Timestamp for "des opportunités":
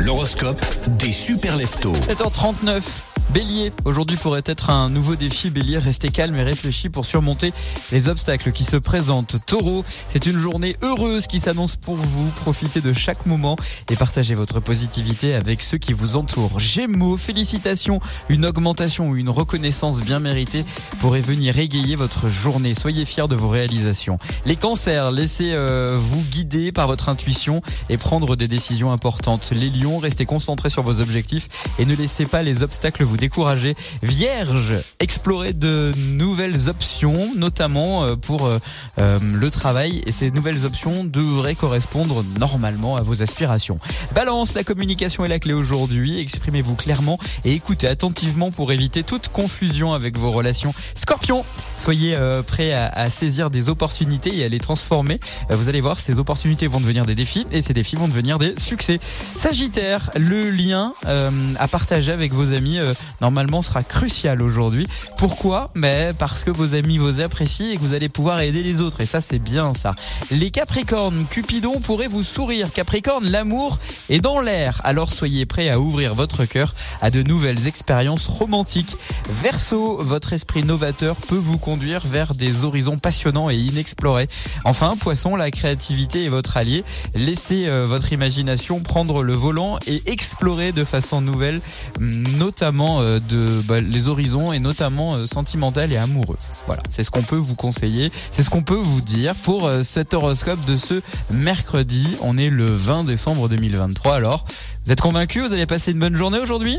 53.50-54.36